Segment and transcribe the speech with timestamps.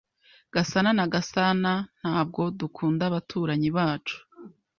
[0.53, 4.17] Gasana na Gasanantabwo dukunda abaturanyi bacu.